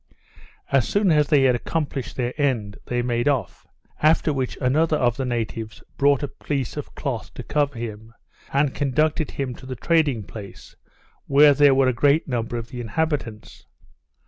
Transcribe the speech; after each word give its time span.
As 0.71 0.87
soon 0.87 1.11
as 1.11 1.27
they 1.27 1.43
had 1.43 1.53
accomplished 1.53 2.15
their 2.15 2.33
end, 2.41 2.79
they 2.87 3.03
made 3.03 3.27
off; 3.27 3.67
after 4.01 4.33
which 4.33 4.57
another 4.59 4.97
of 4.97 5.15
the 5.15 5.25
natives 5.25 5.83
brought 5.95 6.23
a 6.23 6.27
piece 6.27 6.75
of 6.75 6.95
cloth 6.95 7.31
to 7.35 7.43
cover 7.43 7.77
him, 7.77 8.11
and 8.51 8.73
conducted 8.73 9.29
him 9.29 9.53
to 9.53 9.67
the 9.67 9.75
trading 9.75 10.23
place, 10.23 10.75
where 11.27 11.53
were 11.75 11.87
a 11.87 11.93
great 11.93 12.27
number 12.27 12.57
of 12.57 12.69
the 12.69 12.81
inhabitants. 12.81 13.67